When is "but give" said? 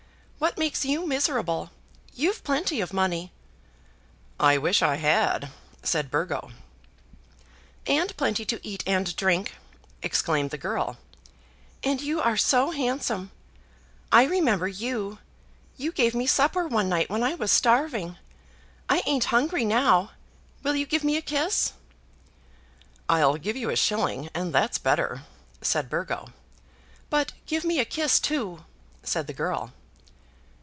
27.11-27.63